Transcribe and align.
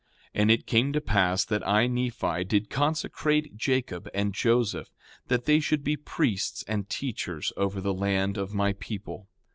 5:26 0.33 0.41
And 0.41 0.49
it 0.49 0.65
came 0.65 0.93
to 0.93 0.99
pass 0.99 1.45
that 1.45 1.67
I, 1.67 1.85
Nephi, 1.85 2.45
did 2.45 2.71
consecrate 2.71 3.55
Jacob 3.55 4.09
and 4.15 4.33
Joseph, 4.33 4.89
that 5.27 5.45
they 5.45 5.59
should 5.59 5.83
be 5.83 5.95
priests 5.95 6.63
and 6.67 6.89
teachers 6.89 7.53
over 7.55 7.79
the 7.79 7.93
land 7.93 8.35
of 8.35 8.51
my 8.51 8.73
people. 8.73 9.27